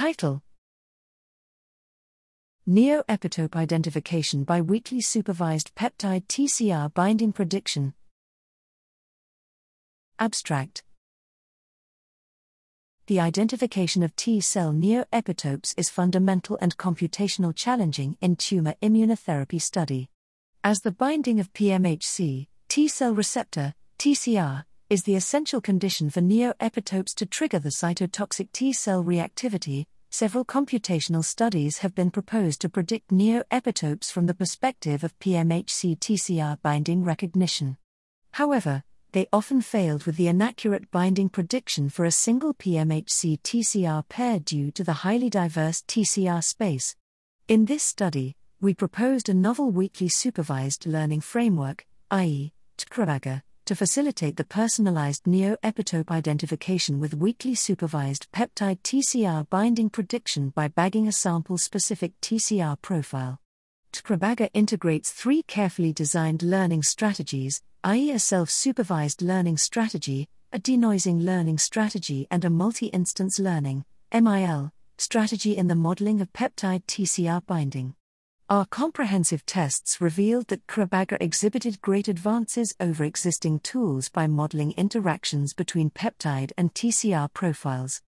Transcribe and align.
Title 0.00 0.42
Neoepitope 2.66 3.54
identification 3.54 4.44
by 4.44 4.62
weakly 4.62 5.02
supervised 5.02 5.74
peptide 5.74 6.26
TCR 6.26 6.94
binding 6.94 7.34
prediction. 7.34 7.92
Abstract 10.18 10.84
The 13.08 13.20
identification 13.20 14.02
of 14.02 14.16
T 14.16 14.40
cell 14.40 14.72
neoepitopes 14.72 15.74
is 15.76 15.90
fundamental 15.90 16.56
and 16.62 16.78
computational 16.78 17.54
challenging 17.54 18.16
in 18.22 18.36
tumor 18.36 18.76
immunotherapy 18.82 19.60
study. 19.60 20.08
As 20.64 20.80
the 20.80 20.92
binding 20.92 21.40
of 21.40 21.52
PMHC, 21.52 22.46
T 22.70 22.88
cell 22.88 23.14
receptor, 23.14 23.74
TCR, 23.98 24.64
is 24.90 25.04
the 25.04 25.14
essential 25.14 25.60
condition 25.60 26.10
for 26.10 26.20
neoepitopes 26.20 27.14
to 27.14 27.24
trigger 27.24 27.60
the 27.60 27.68
cytotoxic 27.68 28.50
T 28.50 28.72
cell 28.72 29.04
reactivity, 29.04 29.86
several 30.10 30.44
computational 30.44 31.24
studies 31.24 31.78
have 31.78 31.94
been 31.94 32.10
proposed 32.10 32.60
to 32.60 32.68
predict 32.68 33.10
neoepitopes 33.10 34.10
from 34.10 34.26
the 34.26 34.34
perspective 34.34 35.04
of 35.04 35.18
PMHC 35.20 35.96
TCR 35.98 36.60
binding 36.62 37.04
recognition. 37.04 37.76
However, 38.32 38.82
they 39.12 39.28
often 39.32 39.60
failed 39.60 40.04
with 40.04 40.16
the 40.16 40.26
inaccurate 40.26 40.90
binding 40.90 41.28
prediction 41.28 41.88
for 41.88 42.04
a 42.04 42.10
single 42.10 42.54
PMHC 42.54 43.40
TCR 43.40 44.08
pair 44.08 44.40
due 44.40 44.72
to 44.72 44.84
the 44.84 45.04
highly 45.04 45.30
diverse 45.30 45.82
TCR 45.82 46.42
space. 46.42 46.96
In 47.46 47.64
this 47.64 47.84
study, 47.84 48.36
we 48.60 48.74
proposed 48.74 49.28
a 49.28 49.34
novel 49.34 49.70
weekly 49.70 50.08
supervised 50.08 50.86
learning 50.86 51.20
framework, 51.20 51.86
i.e., 52.10 52.52
TCRABAGA, 52.78 53.42
to 53.70 53.76
facilitate 53.76 54.36
the 54.36 54.42
personalized 54.42 55.26
neoepitope 55.26 56.10
identification 56.10 56.98
with 56.98 57.14
weakly 57.14 57.54
supervised 57.54 58.26
peptide 58.32 58.80
TCR 58.82 59.48
binding 59.48 59.88
prediction 59.88 60.48
by 60.48 60.66
bagging 60.66 61.06
a 61.06 61.12
sample 61.12 61.56
specific 61.56 62.10
TCR 62.20 62.82
profile. 62.82 63.38
TCRABAGA 63.92 64.50
integrates 64.54 65.12
three 65.12 65.44
carefully 65.44 65.92
designed 65.92 66.42
learning 66.42 66.82
strategies, 66.82 67.62
i.e., 67.84 68.10
a 68.10 68.18
self 68.18 68.50
supervised 68.50 69.22
learning 69.22 69.56
strategy, 69.56 70.28
a 70.52 70.58
denoising 70.58 71.22
learning 71.22 71.58
strategy, 71.58 72.26
and 72.28 72.44
a 72.44 72.50
multi 72.50 72.86
instance 72.86 73.38
learning 73.38 73.84
MIL, 74.12 74.72
strategy 74.98 75.56
in 75.56 75.68
the 75.68 75.76
modeling 75.76 76.20
of 76.20 76.32
peptide 76.32 76.82
TCR 76.86 77.46
binding. 77.46 77.94
Our 78.50 78.66
comprehensive 78.66 79.46
tests 79.46 80.00
revealed 80.00 80.48
that 80.48 80.66
CRABAGA 80.66 81.18
exhibited 81.20 81.80
great 81.80 82.08
advances 82.08 82.74
over 82.80 83.04
existing 83.04 83.60
tools 83.60 84.08
by 84.08 84.26
modeling 84.26 84.72
interactions 84.72 85.54
between 85.54 85.90
peptide 85.90 86.50
and 86.58 86.74
TCR 86.74 87.32
profiles. 87.32 88.02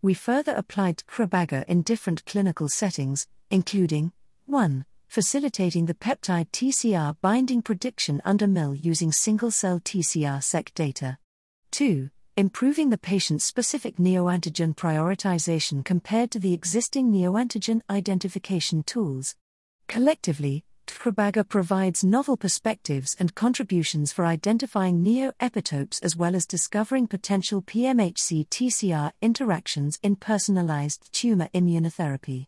We 0.00 0.14
further 0.14 0.54
applied 0.54 1.02
CRABAGA 1.08 1.64
in 1.66 1.82
different 1.82 2.24
clinical 2.26 2.68
settings, 2.68 3.26
including 3.50 4.12
1. 4.46 4.84
Facilitating 5.08 5.86
the 5.86 5.94
peptide 5.94 6.52
TCR 6.52 7.16
binding 7.20 7.60
prediction 7.60 8.22
under 8.24 8.46
MIL 8.46 8.76
using 8.76 9.10
single 9.10 9.50
cell 9.50 9.80
TCR 9.80 10.40
seq 10.40 10.72
data. 10.74 11.18
2. 11.72 12.08
Improving 12.36 12.90
the 12.90 12.98
patient 12.98 13.42
specific 13.42 13.96
neoantigen 13.96 14.76
prioritization 14.76 15.84
compared 15.84 16.30
to 16.30 16.38
the 16.38 16.54
existing 16.54 17.10
neoantigen 17.10 17.80
identification 17.90 18.84
tools. 18.84 19.34
Collectively, 19.88 20.64
TCRABAGA 20.86 21.48
provides 21.48 22.04
novel 22.04 22.36
perspectives 22.36 23.16
and 23.18 23.34
contributions 23.34 24.12
for 24.12 24.26
identifying 24.26 25.02
neoepitopes 25.02 25.98
as 26.02 26.14
well 26.14 26.36
as 26.36 26.44
discovering 26.44 27.06
potential 27.06 27.62
PMHC 27.62 28.46
TCR 28.48 29.12
interactions 29.22 29.98
in 30.02 30.16
personalized 30.16 31.08
tumor 31.14 31.48
immunotherapy. 31.54 32.47